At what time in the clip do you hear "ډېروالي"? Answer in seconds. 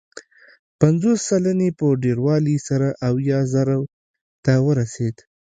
2.03-2.57